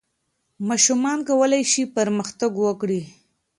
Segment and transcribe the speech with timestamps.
[0.67, 3.01] ماشومان کولای سي پرمختګ وکړي.